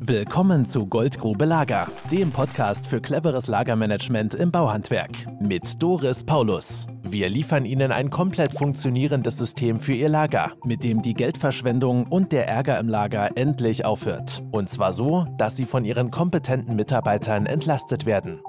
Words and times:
Willkommen 0.00 0.64
zu 0.64 0.86
Goldgrube 0.86 1.44
Lager, 1.44 1.88
dem 2.12 2.30
Podcast 2.30 2.86
für 2.86 3.00
cleveres 3.00 3.48
Lagermanagement 3.48 4.36
im 4.36 4.52
Bauhandwerk 4.52 5.10
mit 5.40 5.82
Doris 5.82 6.22
Paulus. 6.22 6.86
Wir 7.02 7.28
liefern 7.28 7.64
Ihnen 7.64 7.90
ein 7.90 8.08
komplett 8.08 8.54
funktionierendes 8.54 9.38
System 9.38 9.80
für 9.80 9.94
Ihr 9.94 10.08
Lager, 10.08 10.52
mit 10.64 10.84
dem 10.84 11.02
die 11.02 11.14
Geldverschwendung 11.14 12.06
und 12.06 12.30
der 12.30 12.46
Ärger 12.46 12.78
im 12.78 12.88
Lager 12.88 13.30
endlich 13.36 13.84
aufhört. 13.84 14.42
Und 14.52 14.68
zwar 14.68 14.92
so, 14.92 15.26
dass 15.36 15.56
Sie 15.56 15.64
von 15.66 15.84
Ihren 15.84 16.12
kompetenten 16.12 16.76
Mitarbeitern 16.76 17.46
entlastet 17.46 18.06
werden. 18.06 18.40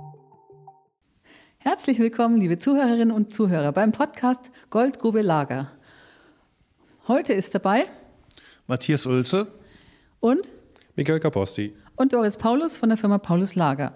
Herzlich 1.58 1.98
willkommen, 1.98 2.40
liebe 2.40 2.60
Zuhörerinnen 2.60 3.12
und 3.12 3.34
Zuhörer, 3.34 3.72
beim 3.72 3.92
Podcast 3.92 4.52
Goldgrube 4.70 5.24
Lager. 5.24 5.72
Heute 7.08 7.34
ist 7.34 7.56
dabei 7.56 7.86
Matthias 8.68 9.08
Ulze 9.08 9.48
und 10.20 10.52
Michael 11.00 11.22
Kaposti. 11.22 11.74
Und 11.96 12.12
Doris 12.12 12.36
Paulus 12.36 12.76
von 12.76 12.90
der 12.90 12.98
Firma 12.98 13.20
Paulus 13.20 13.56
Lager. 13.56 13.94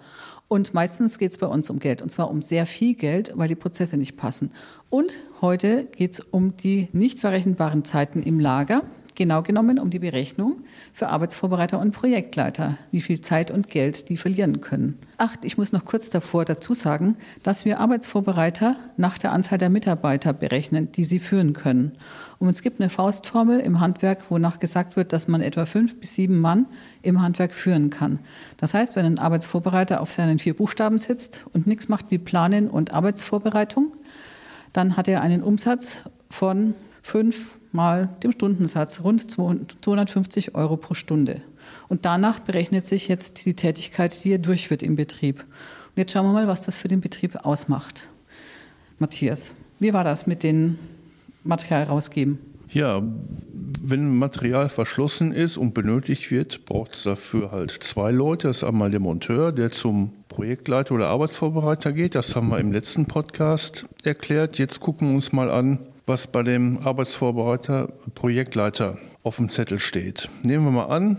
Und 0.48 0.72
meistens 0.72 1.18
geht 1.18 1.32
es 1.32 1.36
bei 1.36 1.46
uns 1.46 1.68
um 1.68 1.78
Geld. 1.78 2.00
Und 2.00 2.08
zwar 2.08 2.30
um 2.30 2.40
sehr 2.40 2.64
viel 2.64 2.94
Geld, 2.94 3.32
weil 3.34 3.46
die 3.46 3.54
Prozesse 3.54 3.98
nicht 3.98 4.16
passen. 4.16 4.52
Und 4.88 5.18
heute 5.42 5.84
geht 5.84 6.14
es 6.14 6.20
um 6.20 6.56
die 6.56 6.88
nicht 6.92 7.20
verrechenbaren 7.20 7.84
Zeiten 7.84 8.22
im 8.22 8.40
Lager. 8.40 8.84
Genau 9.16 9.42
genommen 9.42 9.78
um 9.78 9.90
die 9.90 10.00
Berechnung 10.00 10.56
für 10.92 11.06
Arbeitsvorbereiter 11.08 11.78
und 11.78 11.92
Projektleiter, 11.92 12.78
wie 12.90 13.00
viel 13.00 13.20
Zeit 13.20 13.52
und 13.52 13.68
Geld 13.68 14.08
die 14.08 14.16
verlieren 14.16 14.60
können. 14.60 14.96
Ach, 15.18 15.36
ich 15.44 15.56
muss 15.56 15.70
noch 15.70 15.84
kurz 15.84 16.10
davor 16.10 16.44
dazu 16.44 16.74
sagen, 16.74 17.16
dass 17.44 17.64
wir 17.64 17.78
Arbeitsvorbereiter 17.78 18.76
nach 18.96 19.16
der 19.16 19.32
Anzahl 19.32 19.58
der 19.58 19.70
Mitarbeiter 19.70 20.32
berechnen, 20.32 20.90
die 20.90 21.04
sie 21.04 21.20
führen 21.20 21.52
können. 21.52 21.92
Und 22.40 22.48
es 22.48 22.62
gibt 22.62 22.80
eine 22.80 22.90
Faustformel 22.90 23.60
im 23.60 23.78
Handwerk, 23.78 24.30
wonach 24.30 24.58
gesagt 24.58 24.96
wird, 24.96 25.12
dass 25.12 25.28
man 25.28 25.42
etwa 25.42 25.64
fünf 25.64 26.00
bis 26.00 26.16
sieben 26.16 26.40
Mann 26.40 26.66
im 27.02 27.22
Handwerk 27.22 27.54
führen 27.54 27.90
kann. 27.90 28.18
Das 28.56 28.74
heißt, 28.74 28.96
wenn 28.96 29.06
ein 29.06 29.20
Arbeitsvorbereiter 29.20 30.00
auf 30.00 30.10
seinen 30.12 30.40
vier 30.40 30.54
Buchstaben 30.54 30.98
sitzt 30.98 31.44
und 31.52 31.68
nichts 31.68 31.88
macht 31.88 32.10
wie 32.10 32.18
Planen 32.18 32.68
und 32.68 32.92
Arbeitsvorbereitung, 32.92 33.92
dann 34.72 34.96
hat 34.96 35.06
er 35.06 35.22
einen 35.22 35.44
Umsatz 35.44 36.00
von 36.28 36.74
fünf 37.00 37.54
mal 37.74 38.08
dem 38.22 38.32
Stundensatz, 38.32 39.00
rund 39.00 39.30
250 39.30 40.54
Euro 40.54 40.76
pro 40.76 40.94
Stunde. 40.94 41.42
Und 41.88 42.04
danach 42.04 42.40
berechnet 42.40 42.86
sich 42.86 43.08
jetzt 43.08 43.44
die 43.44 43.54
Tätigkeit, 43.54 44.24
die 44.24 44.32
er 44.32 44.38
durchführt 44.38 44.82
im 44.82 44.96
Betrieb. 44.96 45.40
Und 45.40 45.96
jetzt 45.96 46.12
schauen 46.12 46.26
wir 46.26 46.32
mal, 46.32 46.48
was 46.48 46.62
das 46.62 46.76
für 46.76 46.88
den 46.88 47.00
Betrieb 47.00 47.36
ausmacht. 47.44 48.08
Matthias, 48.98 49.54
wie 49.80 49.92
war 49.92 50.04
das 50.04 50.26
mit 50.26 50.42
den 50.42 50.78
Material 51.42 51.84
rausgeben? 51.84 52.38
Ja, 52.70 53.02
wenn 53.82 54.16
Material 54.16 54.68
verschlossen 54.68 55.32
ist 55.32 55.56
und 55.56 55.74
benötigt 55.74 56.30
wird, 56.30 56.64
braucht 56.64 56.94
es 56.94 57.02
dafür 57.04 57.52
halt 57.52 57.70
zwei 57.70 58.10
Leute. 58.10 58.48
Das 58.48 58.58
ist 58.58 58.64
einmal 58.64 58.90
der 58.90 59.00
Monteur, 59.00 59.52
der 59.52 59.70
zum 59.70 60.12
Projektleiter 60.28 60.94
oder 60.94 61.08
Arbeitsvorbereiter 61.08 61.92
geht. 61.92 62.14
Das 62.14 62.34
haben 62.34 62.48
wir 62.48 62.58
im 62.58 62.72
letzten 62.72 63.06
Podcast 63.06 63.86
erklärt. 64.02 64.58
Jetzt 64.58 64.80
gucken 64.80 65.08
wir 65.08 65.14
uns 65.14 65.32
mal 65.32 65.50
an, 65.50 65.78
was 66.06 66.26
bei 66.26 66.42
dem 66.42 66.78
Arbeitsvorbereiter 66.78 67.88
Projektleiter 68.14 68.98
auf 69.22 69.36
dem 69.36 69.48
Zettel 69.48 69.78
steht. 69.78 70.28
Nehmen 70.42 70.64
wir 70.64 70.70
mal 70.70 70.86
an, 70.86 71.16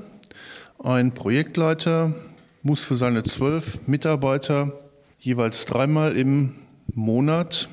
ein 0.84 1.14
Projektleiter 1.14 2.14
muss 2.62 2.84
für 2.84 2.96
seine 2.96 3.24
zwölf 3.24 3.80
Mitarbeiter 3.88 4.74
jeweils 5.20 5.66
dreimal 5.66 6.16
im 6.16 6.56
Monat 6.94 7.70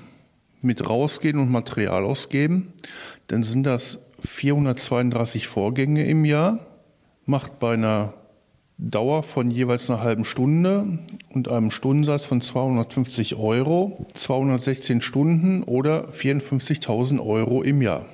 mit 0.62 0.88
rausgehen 0.88 1.38
und 1.38 1.50
Material 1.50 2.05
ausgeben. 2.05 2.72
Dann 3.27 3.42
sind 3.42 3.64
das 3.64 3.98
432 4.20 5.48
Vorgänge 5.48 6.06
im 6.06 6.24
Jahr, 6.24 6.60
macht 7.27 7.58
bei 7.58 7.74
einer 7.74 8.14
Dauer 8.91 9.22
von 9.22 9.50
jeweils 9.50 9.88
einer 9.88 10.02
halben 10.02 10.25
Stunde 10.25 10.98
und 11.33 11.48
einem 11.48 11.70
Stundensatz 11.70 12.27
von 12.27 12.41
250 12.41 13.36
Euro, 13.36 14.05
216 14.14 15.00
Stunden 15.00 15.62
oder 15.62 16.08
54.000 16.08 17.24
Euro 17.24 17.62
im 17.62 17.80
Jahr. 17.80 18.07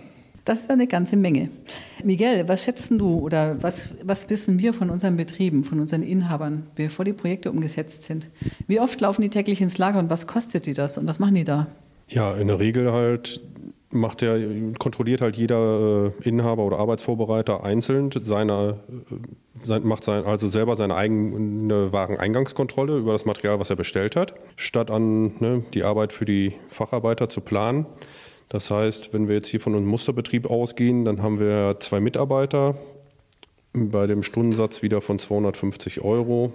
Das 0.45 0.61
ist 0.61 0.71
eine 0.71 0.87
ganze 0.87 1.17
Menge. 1.17 1.49
Miguel, 2.05 2.49
was 2.49 2.65
schätzen 2.65 2.99
du 2.99 3.19
oder 3.19 3.63
was, 3.63 3.91
was 4.03 4.29
wissen 4.29 4.59
wir 4.59 4.75
von 4.75 4.91
unseren 4.91 5.17
Betrieben, 5.17 5.65
von 5.65 5.81
unseren 5.81 6.03
Inhabern, 6.03 6.67
bevor 6.75 7.05
die 7.05 7.13
Projekte 7.15 7.51
umgesetzt 7.51 8.03
sind? 8.03 8.29
Wie 8.67 8.81
oft 8.81 9.01
laufen 9.01 9.23
die 9.23 9.31
täglich 9.31 9.63
ins 9.63 9.79
Lager 9.79 9.99
und 9.99 10.11
was 10.11 10.27
kostet 10.27 10.67
die 10.67 10.75
das 10.75 10.99
und 10.99 11.09
was 11.09 11.19
machen 11.19 11.35
die 11.35 11.45
da? 11.45 11.67
Ja, 12.09 12.35
in 12.35 12.49
der 12.49 12.59
Regel 12.59 12.93
halt 12.93 13.41
macht 13.91 14.21
der, 14.21 14.39
kontrolliert 14.79 15.21
halt 15.21 15.37
jeder 15.37 16.13
äh, 16.23 16.29
Inhaber 16.29 16.65
oder 16.65 16.79
Arbeitsvorbereiter 16.79 17.65
einzeln 17.65 18.11
seine, 18.23 18.81
äh, 18.89 19.15
sein, 19.55 19.87
macht 19.87 20.05
sein, 20.05 20.25
also 20.25 20.49
selber 20.49 20.77
seine 20.77 20.95
eigene 20.95 21.93
Wareneingangskontrolle 21.93 22.99
über 22.99 23.13
das 23.13 23.25
Material, 23.25 23.59
was 23.61 23.71
er 23.71 23.77
bestellt 23.77 24.17
hat, 24.17 24.35
statt 24.57 24.91
an 24.91 25.37
ne, 25.41 25.65
die 25.75 25.85
Arbeit 25.85 26.13
für 26.13 26.25
die 26.25 26.55
Facharbeiter 26.69 27.29
zu 27.29 27.41
planen. 27.41 27.87
Das 28.49 28.71
heißt, 28.71 29.13
wenn 29.13 29.29
wir 29.29 29.37
jetzt 29.37 29.49
hier 29.49 29.61
von 29.61 29.75
einem 29.75 29.87
Musterbetrieb 29.87 30.49
ausgehen, 30.49 31.05
dann 31.05 31.23
haben 31.23 31.39
wir 31.39 31.77
zwei 31.81 32.01
Mitarbeiter 32.01 32.77
bei 33.73 34.07
dem 34.07 34.23
Stundensatz 34.23 34.83
wieder 34.83 35.01
von 35.01 35.19
250 35.19 36.03
Euro. 36.03 36.53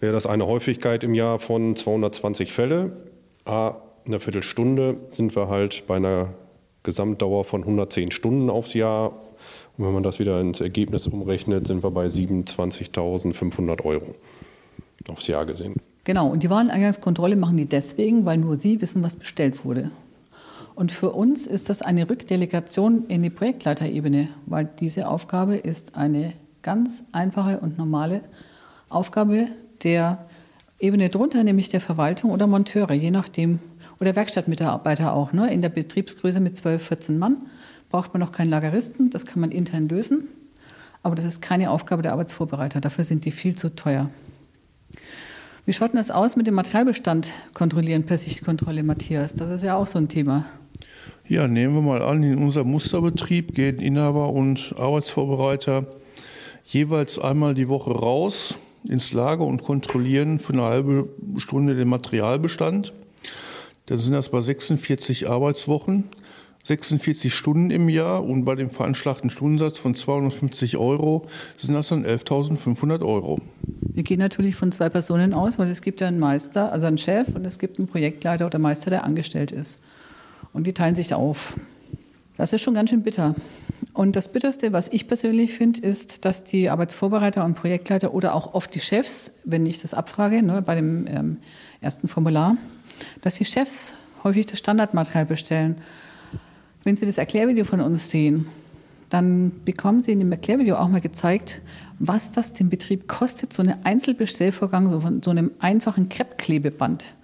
Wäre 0.00 0.12
das 0.12 0.26
eine 0.26 0.46
Häufigkeit 0.46 1.04
im 1.04 1.14
Jahr 1.14 1.38
von 1.38 1.76
220 1.76 2.52
Fälle, 2.52 2.96
a 3.44 3.76
einer 4.04 4.18
Viertelstunde 4.18 4.96
sind 5.10 5.36
wir 5.36 5.48
halt 5.48 5.84
bei 5.86 5.96
einer 5.96 6.34
Gesamtdauer 6.82 7.44
von 7.44 7.62
110 7.62 8.10
Stunden 8.10 8.50
aufs 8.50 8.74
Jahr. 8.74 9.12
Und 9.76 9.86
wenn 9.86 9.94
man 9.94 10.02
das 10.02 10.18
wieder 10.18 10.40
ins 10.40 10.60
Ergebnis 10.60 11.06
umrechnet, 11.06 11.66
sind 11.66 11.82
wir 11.82 11.90
bei 11.90 12.06
27.500 12.06 13.84
Euro 13.84 14.14
aufs 15.08 15.26
Jahr 15.26 15.46
gesehen. 15.46 15.74
Genau, 16.04 16.28
und 16.28 16.42
die 16.42 16.50
Wareneingangskontrolle 16.50 17.36
machen 17.36 17.56
die 17.56 17.66
deswegen, 17.66 18.24
weil 18.24 18.38
nur 18.38 18.56
sie 18.56 18.80
wissen, 18.80 19.02
was 19.02 19.16
bestellt 19.16 19.64
wurde. 19.64 19.90
Und 20.74 20.90
für 20.90 21.10
uns 21.10 21.46
ist 21.46 21.68
das 21.68 21.82
eine 21.82 22.08
Rückdelegation 22.08 23.06
in 23.06 23.22
die 23.22 23.30
Projektleiterebene, 23.30 24.28
weil 24.46 24.68
diese 24.80 25.06
Aufgabe 25.08 25.56
ist 25.56 25.96
eine 25.96 26.32
ganz 26.62 27.04
einfache 27.12 27.60
und 27.60 27.78
normale 27.78 28.22
Aufgabe 28.88 29.48
der 29.82 30.26
Ebene 30.78 31.10
drunter, 31.10 31.44
nämlich 31.44 31.68
der 31.68 31.80
Verwaltung 31.80 32.30
oder 32.30 32.46
Monteure, 32.46 32.92
je 32.92 33.10
nachdem, 33.10 33.60
oder 34.02 34.16
Werkstattmitarbeiter 34.16 35.14
auch. 35.14 35.32
Ne? 35.32 35.52
In 35.52 35.62
der 35.62 35.68
Betriebsgröße 35.68 36.40
mit 36.40 36.56
12, 36.56 36.84
14 36.88 37.18
Mann 37.18 37.36
braucht 37.88 38.12
man 38.12 38.20
noch 38.20 38.32
keinen 38.32 38.50
Lageristen, 38.50 39.10
das 39.10 39.26
kann 39.26 39.40
man 39.40 39.52
intern 39.52 39.88
lösen. 39.88 40.24
Aber 41.04 41.14
das 41.14 41.24
ist 41.24 41.40
keine 41.40 41.70
Aufgabe 41.70 42.02
der 42.02 42.12
Arbeitsvorbereiter, 42.12 42.80
dafür 42.80 43.04
sind 43.04 43.24
die 43.24 43.30
viel 43.30 43.54
zu 43.54 43.74
teuer. 43.74 44.10
Wie 45.66 45.72
schaut 45.72 45.92
denn 45.92 45.98
das 45.98 46.10
aus 46.10 46.34
mit 46.34 46.48
dem 46.48 46.54
Materialbestand 46.54 47.32
kontrollieren 47.54 48.04
per 48.04 48.18
Sichtkontrolle, 48.18 48.82
Matthias? 48.82 49.36
Das 49.36 49.50
ist 49.50 49.62
ja 49.62 49.76
auch 49.76 49.86
so 49.86 49.98
ein 49.98 50.08
Thema. 50.08 50.46
Ja, 51.28 51.46
nehmen 51.46 51.74
wir 51.76 51.82
mal 51.82 52.02
an, 52.02 52.24
in 52.24 52.38
unserem 52.38 52.72
Musterbetrieb 52.72 53.54
gehen 53.54 53.78
Inhaber 53.78 54.30
und 54.30 54.74
Arbeitsvorbereiter 54.76 55.86
jeweils 56.64 57.20
einmal 57.20 57.54
die 57.54 57.68
Woche 57.68 57.92
raus 57.92 58.58
ins 58.82 59.12
Lager 59.12 59.44
und 59.44 59.62
kontrollieren 59.62 60.40
für 60.40 60.54
eine 60.54 60.62
halbe 60.62 61.08
Stunde 61.36 61.76
den 61.76 61.86
Materialbestand. 61.86 62.92
Dann 63.86 63.98
sind 63.98 64.14
das 64.14 64.30
bei 64.30 64.40
46 64.40 65.28
Arbeitswochen, 65.28 66.04
46 66.64 67.34
Stunden 67.34 67.70
im 67.70 67.88
Jahr 67.88 68.22
und 68.24 68.44
bei 68.44 68.54
dem 68.54 68.70
veranschlagten 68.70 69.30
Stundensatz 69.30 69.78
von 69.78 69.94
250 69.94 70.76
Euro 70.76 71.26
sind 71.56 71.74
das 71.74 71.88
dann 71.88 72.06
11.500 72.06 73.04
Euro. 73.04 73.38
Wir 73.80 74.04
gehen 74.04 74.20
natürlich 74.20 74.54
von 74.54 74.70
zwei 74.70 74.88
Personen 74.88 75.34
aus, 75.34 75.58
weil 75.58 75.68
es 75.68 75.82
gibt 75.82 76.00
ja 76.00 76.06
einen 76.06 76.20
Meister, 76.20 76.72
also 76.72 76.86
einen 76.86 76.98
Chef 76.98 77.34
und 77.34 77.44
es 77.44 77.58
gibt 77.58 77.78
einen 77.78 77.88
Projektleiter 77.88 78.46
oder 78.46 78.60
Meister, 78.60 78.90
der 78.90 79.04
angestellt 79.04 79.50
ist. 79.50 79.82
Und 80.52 80.66
die 80.66 80.72
teilen 80.72 80.94
sich 80.94 81.08
da 81.08 81.16
auf. 81.16 81.54
Das 82.36 82.52
ist 82.52 82.62
schon 82.62 82.74
ganz 82.74 82.90
schön 82.90 83.02
bitter. 83.02 83.34
Und 83.92 84.16
das 84.16 84.32
Bitterste, 84.32 84.72
was 84.72 84.88
ich 84.88 85.08
persönlich 85.08 85.52
finde, 85.52 85.80
ist, 85.80 86.24
dass 86.24 86.44
die 86.44 86.70
Arbeitsvorbereiter 86.70 87.44
und 87.44 87.54
Projektleiter 87.54 88.14
oder 88.14 88.34
auch 88.34 88.54
oft 88.54 88.74
die 88.74 88.80
Chefs, 88.80 89.32
wenn 89.44 89.66
ich 89.66 89.82
das 89.82 89.92
abfrage, 89.92 90.42
ne, 90.42 90.62
bei 90.62 90.74
dem 90.76 91.06
ähm, 91.08 91.36
ersten 91.80 92.08
Formular, 92.08 92.56
dass 93.20 93.36
die 93.36 93.44
Chefs 93.44 93.94
häufig 94.24 94.46
das 94.46 94.58
Standardmaterial 94.58 95.26
bestellen. 95.26 95.76
Wenn 96.84 96.96
Sie 96.96 97.06
das 97.06 97.18
Erklärvideo 97.18 97.64
von 97.64 97.80
uns 97.80 98.10
sehen, 98.10 98.46
dann 99.10 99.52
bekommen 99.64 100.00
Sie 100.00 100.12
in 100.12 100.18
dem 100.18 100.32
Erklärvideo 100.32 100.76
auch 100.76 100.88
mal 100.88 101.00
gezeigt, 101.00 101.60
was 101.98 102.32
das 102.32 102.52
dem 102.52 102.68
Betrieb 102.68 103.08
kostet, 103.08 103.52
so 103.52 103.62
ein 103.62 103.84
Einzelbestellvorgang 103.84 104.88
so 104.88 105.00
von 105.00 105.22
so 105.22 105.30
einem 105.30 105.52
einfachen 105.60 106.08
Kreppklebeband. 106.08 107.14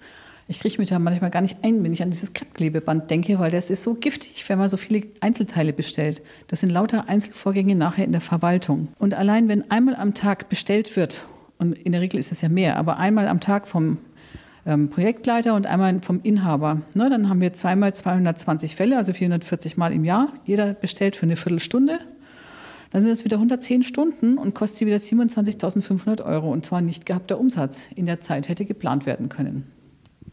Ich 0.47 0.59
kriege 0.59 0.79
mich 0.79 0.89
da 0.89 0.97
manchmal 0.97 1.29
gar 1.29 1.41
nicht 1.41 1.57
ein, 1.63 1.83
wenn 1.83 1.93
ich 1.93 2.01
an 2.01 2.09
dieses 2.09 2.33
Kreppklebeband 2.33 3.09
denke, 3.11 3.37
weil 3.37 3.51
das 3.51 3.69
ist 3.69 3.83
so 3.83 3.93
giftig, 3.93 4.47
wenn 4.47 4.57
man 4.57 4.67
so 4.67 4.77
viele 4.77 5.03
Einzelteile 5.19 5.73
bestellt. 5.73 6.23
Das 6.47 6.61
sind 6.61 6.71
lauter 6.71 7.07
Einzelvorgänge 7.07 7.75
nachher 7.75 8.05
in 8.05 8.13
der 8.13 8.21
Verwaltung. 8.21 8.87
Und 8.97 9.13
allein 9.13 9.47
wenn 9.47 9.69
einmal 9.69 9.95
am 9.95 10.15
Tag 10.15 10.49
bestellt 10.49 10.95
wird, 10.95 11.25
und 11.59 11.73
in 11.73 11.91
der 11.91 12.01
Regel 12.01 12.19
ist 12.19 12.31
es 12.31 12.41
ja 12.41 12.49
mehr, 12.49 12.77
aber 12.77 12.97
einmal 12.97 13.27
am 13.27 13.41
Tag 13.41 13.67
vom 13.67 13.97
ähm, 14.65 14.89
Projektleiter 14.89 15.55
und 15.55 15.67
einmal 15.67 16.01
vom 16.01 16.19
Inhaber. 16.23 16.81
Ne, 16.93 17.09
dann 17.09 17.29
haben 17.29 17.41
wir 17.41 17.53
zweimal 17.53 17.93
220 17.93 18.75
Fälle, 18.75 18.97
also 18.97 19.13
440 19.13 19.77
Mal 19.77 19.93
im 19.93 20.05
Jahr. 20.05 20.33
Jeder 20.45 20.73
bestellt 20.73 21.15
für 21.15 21.23
eine 21.23 21.35
Viertelstunde. 21.35 21.99
Dann 22.91 23.01
sind 23.01 23.11
es 23.11 23.23
wieder 23.23 23.37
110 23.37 23.83
Stunden 23.83 24.37
und 24.37 24.55
kostet 24.55 24.79
sie 24.79 24.85
wieder 24.87 24.97
27.500 24.97 26.23
Euro 26.25 26.51
und 26.51 26.65
zwar 26.65 26.81
nicht 26.81 27.05
gehabter 27.05 27.39
Umsatz. 27.39 27.87
In 27.95 28.05
der 28.05 28.19
Zeit 28.19 28.49
hätte 28.49 28.65
geplant 28.65 29.05
werden 29.05 29.29
können. 29.29 29.65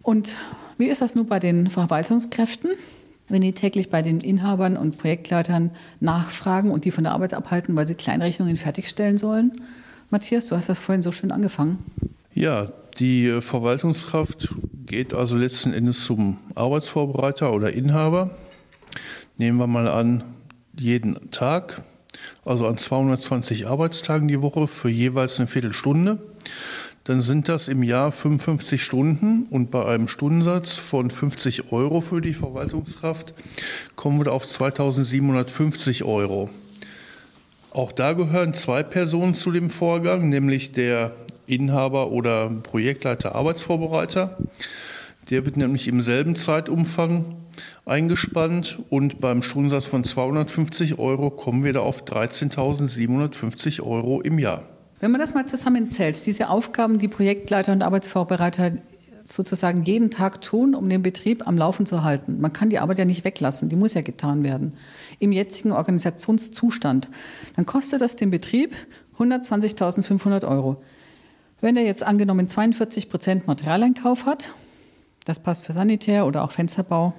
Und 0.03 0.37
wie 0.79 0.87
ist 0.87 1.03
das 1.03 1.15
nun 1.15 1.27
bei 1.27 1.39
den 1.39 1.69
Verwaltungskräften? 1.69 2.71
Wenn 3.29 3.43
die 3.43 3.53
täglich 3.53 3.91
bei 3.91 4.03
den 4.03 4.21
Inhabern 4.21 4.77
und 4.77 4.99
Projektleitern 4.99 5.71
nachfragen 6.01 6.71
und 6.71 6.85
die 6.85 6.93
von 6.93 7.05
der 7.05 7.13
Arbeit 7.13 7.35
abhalten, 7.35 7.75
weil 7.75 7.87
sie 7.87 7.97
Kleinrechnungen 7.97 8.57
fertigstellen 8.57 9.19
sollen. 9.19 9.53
Matthias, 10.11 10.47
du 10.47 10.55
hast 10.55 10.69
das 10.69 10.79
vorhin 10.79 11.03
so 11.03 11.11
schön 11.11 11.33
angefangen. 11.33 11.79
Ja, 12.37 12.71
die 12.99 13.41
Verwaltungskraft 13.41 14.55
geht 14.85 15.15
also 15.15 15.39
letzten 15.39 15.73
Endes 15.73 16.05
zum 16.05 16.37
Arbeitsvorbereiter 16.55 17.51
oder 17.55 17.73
Inhaber. 17.73 18.31
Nehmen 19.39 19.57
wir 19.57 19.67
mal 19.67 19.89
an, 19.89 20.23
jeden 20.79 21.31
Tag, 21.31 21.83
also 22.45 22.67
an 22.67 22.77
220 22.77 23.67
Arbeitstagen 23.67 24.29
die 24.29 24.43
Woche 24.43 24.69
für 24.69 24.91
jeweils 24.91 25.41
eine 25.41 25.47
Viertelstunde 25.47 26.19
dann 27.05 27.21
sind 27.21 27.49
das 27.49 27.69
im 27.69 27.85
Jahr 27.85 28.11
55 28.11 28.83
Stunden 28.83 29.47
und 29.49 29.71
bei 29.71 29.87
einem 29.87 30.09
Stundensatz 30.09 30.77
von 30.77 31.09
50 31.09 31.71
Euro 31.71 32.01
für 32.01 32.21
die 32.21 32.35
Verwaltungskraft 32.35 33.33
kommen 33.95 34.25
wir 34.25 34.33
auf 34.33 34.45
2750 34.45 36.03
Euro. 36.03 36.51
Auch 37.71 37.93
da 37.93 38.13
gehören 38.13 38.55
zwei 38.55 38.83
Personen 38.83 39.35
zu 39.35 39.53
dem 39.53 39.71
Vorgang, 39.71 40.29
nämlich 40.29 40.73
der 40.73 41.13
Inhaber 41.47 42.11
oder 42.11 42.51
Projektleiter 42.63 43.35
Arbeitsvorbereiter. 43.35 44.39
Der 45.31 45.45
wird 45.45 45.57
nämlich 45.57 45.89
im 45.89 46.01
selben 46.01 46.37
Zeitumfang 46.37 47.25
eingespannt 47.85 48.79
und 48.91 49.21
beim 49.21 49.43
Stundensatz 49.43 49.87
von 49.87 50.05
250 50.05 50.99
Euro 50.99 51.31
kommen 51.31 51.65
wir 51.65 51.73
da 51.73 51.81
auf 51.81 52.05
13.750 52.05 53.83
Euro 53.83 54.21
im 54.21 54.39
Jahr. 54.39 54.63
Wenn 55.01 55.11
man 55.11 55.21
das 55.21 55.35
mal 55.35 55.47
zusammenzählt, 55.47 56.25
diese 56.27 56.49
Aufgaben, 56.49 56.99
die 56.99 57.09
Projektleiter 57.09 57.73
und 57.73 57.83
Arbeitsvorbereiter 57.83 58.73
sozusagen 59.25 59.83
jeden 59.83 60.11
Tag 60.11 60.41
tun, 60.41 60.75
um 60.75 60.89
den 60.89 61.03
Betrieb 61.03 61.47
am 61.47 61.59
Laufen 61.59 61.85
zu 61.85 62.05
halten. 62.05 62.41
Man 62.41 62.53
kann 62.53 62.71
die 62.71 62.79
Arbeit 62.79 62.99
ja 62.99 63.05
nicht 63.05 63.25
weglassen, 63.25 63.69
die 63.69 63.77
muss 63.77 63.95
ja 63.95 64.03
getan 64.03 64.45
werden. 64.45 64.75
Im 65.19 65.33
jetzigen 65.33 65.73
Organisationszustand. 65.73 67.11
Dann 67.57 67.67
kostet 67.67 68.01
das 68.01 68.17
den 68.17 68.31
Betrieb 68.31 68.75
120.500 69.19 70.47
Euro. 70.47 70.83
Wenn 71.61 71.77
er 71.77 71.85
jetzt 71.85 72.03
angenommen 72.03 72.49
42 72.49 73.09
Prozent 73.09 73.47
Materialeinkauf 73.47 74.27
hat, 74.27 74.53
das 75.25 75.41
passt 75.41 75.65
für 75.65 75.73
Sanitär 75.73 76.27
oder 76.27 76.45
auch 76.45 76.53
Fensterbau, 76.53 77.15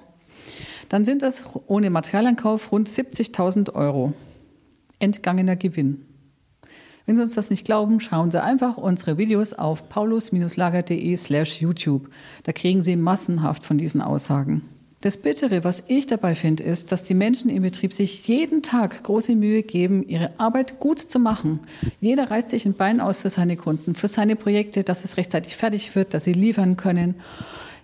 dann 0.90 1.06
sind 1.06 1.22
das 1.22 1.46
ohne 1.68 1.90
Materialeinkauf 1.90 2.72
rund 2.72 2.88
70.000 2.88 3.74
Euro 3.74 4.14
entgangener 5.00 5.56
Gewinn. 5.56 6.06
Wenn 7.06 7.16
Sie 7.16 7.22
uns 7.22 7.36
das 7.36 7.50
nicht 7.50 7.66
glauben, 7.66 8.00
schauen 8.00 8.30
Sie 8.30 8.42
einfach 8.42 8.78
unsere 8.78 9.18
Videos 9.18 9.54
auf 9.54 9.90
paulus-lager.de 9.90 11.16
slash 11.16 11.62
YouTube. 11.62 12.10
Da 12.44 12.52
kriegen 12.52 12.82
Sie 12.82 12.96
massenhaft 12.96 13.66
von 13.66 13.78
diesen 13.78 14.02
Aussagen. 14.02 14.62
Das 15.08 15.16
Bittere, 15.16 15.64
was 15.64 15.86
ich 15.88 16.06
dabei 16.06 16.36
finde, 16.36 16.64
ist, 16.64 16.92
dass 16.92 17.02
die 17.02 17.14
Menschen 17.14 17.50
im 17.50 17.64
Betrieb 17.64 17.94
sich 17.94 18.28
jeden 18.28 18.62
Tag 18.62 19.04
große 19.04 19.38
Mühe 19.38 19.64
geben, 19.64 20.06
ihre 20.06 20.38
Arbeit 20.38 20.82
gut 20.82 21.00
zu 21.00 21.18
machen. 21.18 21.62
Jeder 22.02 22.30
reißt 22.30 22.50
sich 22.50 22.66
ein 22.66 22.74
Bein 22.74 23.00
aus 23.00 23.22
für 23.22 23.30
seine 23.30 23.56
Kunden, 23.56 23.96
für 23.96 24.10
seine 24.10 24.36
Projekte, 24.36 24.84
dass 24.84 25.06
es 25.06 25.16
rechtzeitig 25.16 25.56
fertig 25.56 25.96
wird, 25.96 26.14
dass 26.14 26.26
sie 26.26 26.34
liefern 26.34 26.76
können. 26.76 27.16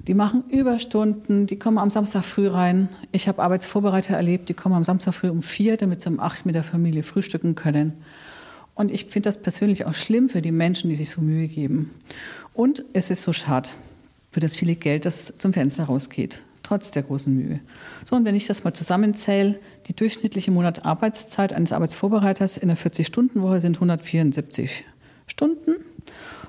Die 0.05 0.15
machen 0.15 0.43
Überstunden, 0.49 1.47
die 1.47 1.57
kommen 1.57 1.77
am 1.77 1.89
Samstag 1.89 2.25
früh 2.25 2.49
rein. 2.49 2.89
Ich 3.13 3.29
habe 3.29 3.41
Arbeitsvorbereiter 3.41 4.17
erlebt, 4.17 4.49
die 4.49 4.53
kommen 4.53 4.75
am 4.75 4.83
Samstag 4.83 5.13
früh 5.13 5.29
um 5.29 5.41
vier, 5.41 5.77
damit 5.77 6.01
sie 6.01 6.09
um 6.09 6.19
acht 6.19 6.45
mit 6.45 6.55
der 6.55 6.63
Familie 6.63 7.03
frühstücken 7.03 7.55
können. 7.55 7.93
Und 8.75 8.91
ich 8.91 9.05
finde 9.05 9.29
das 9.29 9.41
persönlich 9.41 9.85
auch 9.85 9.93
schlimm 9.93 10.27
für 10.27 10.41
die 10.41 10.51
Menschen, 10.51 10.89
die 10.89 10.95
sich 10.95 11.09
so 11.09 11.21
Mühe 11.21 11.47
geben. 11.47 11.91
Und 12.53 12.83
es 12.91 13.09
ist 13.09 13.21
so 13.21 13.31
schade 13.31 13.69
für 14.29 14.41
das 14.41 14.57
viele 14.57 14.75
Geld, 14.75 15.05
das 15.05 15.33
zum 15.37 15.53
Fenster 15.53 15.85
rausgeht, 15.85 16.41
trotz 16.73 16.89
der 16.89 17.03
großen 17.03 17.31
Mühe. 17.31 17.59
So, 18.03 18.15
und 18.15 18.25
wenn 18.25 18.33
ich 18.33 18.47
das 18.47 18.63
mal 18.63 18.73
zusammenzähle, 18.73 19.59
die 19.85 19.95
durchschnittliche 19.95 20.49
Monatarbeitszeit 20.49 21.53
eines 21.53 21.71
Arbeitsvorbereiters 21.71 22.57
in 22.57 22.67
der 22.67 22.77
40-Stunden-Woche 22.77 23.59
sind 23.59 23.77
174 23.77 24.85
Stunden. 25.27 25.75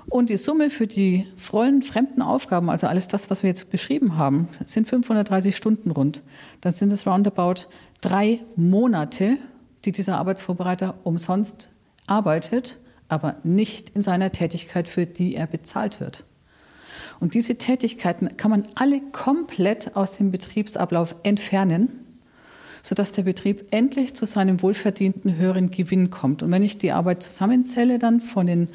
Und 0.07 0.31
die 0.31 0.39
Summe 0.39 0.71
für 0.71 0.87
die 0.87 1.27
vollen 1.37 1.83
fremden 1.83 2.23
Aufgaben, 2.23 2.71
also 2.71 2.87
alles 2.87 3.07
das, 3.07 3.29
was 3.29 3.43
wir 3.43 3.49
jetzt 3.49 3.71
beschrieben 3.71 4.17
haben, 4.17 4.49
sind 4.65 4.89
530 4.89 5.55
Stunden 5.57 5.91
rund. 5.91 6.23
Dann 6.63 6.73
sind 6.73 6.91
es 6.91 7.07
roundabout 7.07 7.67
drei 8.01 8.41
Monate, 8.57 9.37
die 9.85 9.93
dieser 9.93 10.17
Arbeitsvorbereiter 10.17 10.95
umsonst 11.05 11.69
arbeitet, 12.07 12.79
aber 13.09 13.37
nicht 13.45 13.91
in 13.91 14.03
seiner 14.03 14.33
Tätigkeit, 14.33 14.89
für 14.89 15.05
die 15.05 15.35
er 15.35 15.47
bezahlt 15.47 16.01
wird. 16.01 16.25
Und 17.21 17.35
diese 17.35 17.57
Tätigkeiten 17.57 18.37
kann 18.37 18.51
man 18.51 18.65
alle 18.75 19.01
komplett 19.13 19.97
aus 19.97 20.17
dem 20.17 20.31
Betriebsablauf 20.31 21.15
entfernen, 21.23 21.89
sodass 22.83 23.13
der 23.13 23.23
Betrieb 23.23 23.67
endlich 23.71 24.15
zu 24.15 24.27
seinem 24.27 24.61
wohlverdienten 24.63 25.37
höheren 25.37 25.71
Gewinn 25.71 26.11
kommt. 26.11 26.43
Und 26.43 26.51
wenn 26.51 26.63
ich 26.63 26.79
die 26.79 26.93
Arbeit 26.93 27.23
zusammenzähle 27.23 27.99
dann 27.99 28.21
von 28.21 28.47
den 28.47 28.69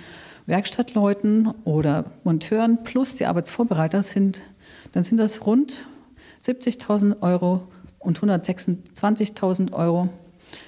Werkstattleuten 0.46 1.54
oder 1.64 2.06
Monteuren 2.24 2.84
plus 2.84 3.16
die 3.16 3.26
Arbeitsvorbereiter 3.26 4.02
sind, 4.02 4.42
dann 4.94 5.04
sind 5.04 5.20
das 5.20 5.46
rund 5.46 5.86
70.000 6.42 7.22
Euro 7.22 7.68
und 8.00 8.20
126.000 8.20 9.74
Euro. 9.74 10.10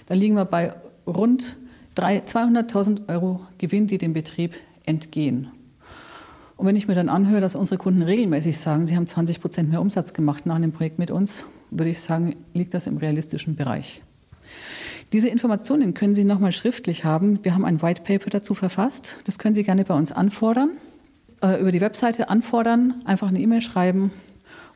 Da 0.05 0.13
liegen 0.13 0.35
wir 0.35 0.45
bei 0.45 0.73
rund 1.07 1.55
200.000 1.95 3.09
Euro 3.09 3.41
Gewinn, 3.57 3.87
die 3.87 3.97
dem 3.97 4.13
Betrieb 4.13 4.53
entgehen. 4.85 5.51
Und 6.61 6.67
wenn 6.67 6.75
ich 6.75 6.87
mir 6.87 6.93
dann 6.93 7.09
anhöre, 7.09 7.41
dass 7.41 7.55
unsere 7.55 7.79
Kunden 7.79 8.03
regelmäßig 8.03 8.59
sagen, 8.59 8.85
sie 8.85 8.95
haben 8.95 9.07
20 9.07 9.41
Prozent 9.41 9.71
mehr 9.71 9.81
Umsatz 9.81 10.13
gemacht 10.13 10.45
nach 10.45 10.53
einem 10.53 10.71
Projekt 10.71 10.99
mit 10.99 11.09
uns, 11.09 11.43
würde 11.71 11.89
ich 11.89 11.99
sagen, 11.99 12.35
liegt 12.53 12.75
das 12.75 12.85
im 12.85 12.97
realistischen 12.97 13.55
Bereich. 13.55 14.03
Diese 15.11 15.27
Informationen 15.27 15.95
können 15.95 16.13
Sie 16.13 16.23
nochmal 16.23 16.51
schriftlich 16.51 17.03
haben. 17.03 17.39
Wir 17.41 17.55
haben 17.55 17.65
ein 17.65 17.81
White 17.81 18.03
Paper 18.03 18.29
dazu 18.29 18.53
verfasst. 18.53 19.17
Das 19.23 19.39
können 19.39 19.55
Sie 19.55 19.63
gerne 19.63 19.85
bei 19.85 19.95
uns 19.95 20.11
anfordern. 20.11 20.69
Äh, 21.41 21.59
über 21.59 21.71
die 21.71 21.81
Webseite 21.81 22.29
anfordern, 22.29 23.01
einfach 23.05 23.29
eine 23.29 23.39
E-Mail 23.39 23.63
schreiben. 23.63 24.11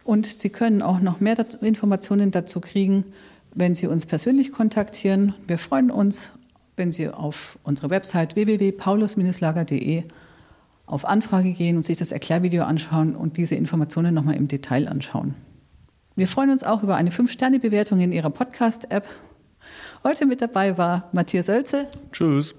Und 0.03 0.25
Sie 0.25 0.49
können 0.49 0.81
auch 0.81 1.01
noch 1.01 1.19
mehr 1.19 1.37
Informationen 1.61 2.31
dazu 2.31 2.61
kriegen, 2.61 3.03
wenn 3.53 3.75
Sie 3.75 3.85
uns 3.85 4.07
persönlich 4.07 4.51
kontaktieren. 4.51 5.35
Wir 5.45 5.59
freuen 5.59 5.91
uns 5.91 6.31
wenn 6.77 6.91
Sie 6.91 7.09
auf 7.09 7.57
unsere 7.63 7.89
Website 7.89 8.35
www.paulus-lager.de 8.35 10.03
auf 10.85 11.05
Anfrage 11.05 11.51
gehen 11.51 11.77
und 11.77 11.85
sich 11.85 11.97
das 11.97 12.11
Erklärvideo 12.11 12.63
anschauen 12.63 13.15
und 13.15 13.37
diese 13.37 13.55
Informationen 13.55 14.13
nochmal 14.13 14.35
im 14.35 14.47
Detail 14.47 14.87
anschauen. 14.87 15.35
Wir 16.15 16.27
freuen 16.27 16.49
uns 16.49 16.63
auch 16.63 16.83
über 16.83 16.95
eine 16.95 17.09
5-Sterne-Bewertung 17.09 17.99
in 17.99 18.11
Ihrer 18.11 18.29
Podcast-App. 18.29 19.05
Heute 20.03 20.25
mit 20.25 20.41
dabei 20.41 20.77
war 20.77 21.09
Matthias 21.11 21.49
Oelze. 21.49 21.87
Tschüss. 22.11 22.55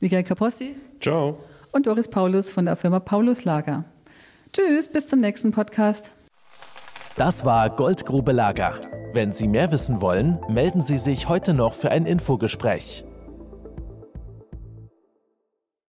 Michael 0.00 0.24
Caposti. 0.24 0.74
Ciao. 1.00 1.38
Und 1.72 1.86
Doris 1.86 2.08
Paulus 2.08 2.50
von 2.50 2.64
der 2.64 2.76
Firma 2.76 3.00
Paulus 3.00 3.44
Lager. 3.44 3.84
Tschüss, 4.52 4.88
bis 4.88 5.06
zum 5.06 5.20
nächsten 5.20 5.52
Podcast. 5.52 6.10
Das 7.16 7.44
war 7.44 7.70
Goldgrube 7.70 8.32
Lager. 8.32 8.80
Wenn 9.14 9.32
Sie 9.32 9.48
mehr 9.48 9.70
wissen 9.70 10.00
wollen, 10.00 10.38
melden 10.48 10.80
Sie 10.80 10.98
sich 10.98 11.28
heute 11.28 11.54
noch 11.54 11.74
für 11.74 11.90
ein 11.90 12.06
Infogespräch. 12.06 13.04